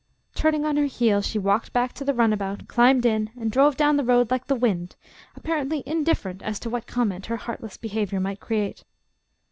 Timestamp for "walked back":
1.37-1.93